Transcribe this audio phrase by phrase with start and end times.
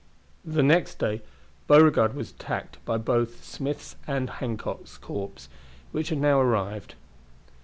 [0.43, 1.21] The next day
[1.67, 5.47] Beauregard was attacked both by Smith's and Hancock's corps,
[5.91, 6.95] which had now arrived.